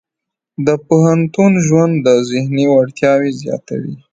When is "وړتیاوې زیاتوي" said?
2.73-3.95